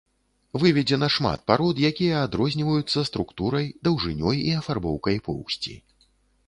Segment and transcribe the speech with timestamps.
[0.61, 5.81] Выведзена шмат парод, якія адрозніваюцца структурай, даўжынёй і афарбоўкай поўсці.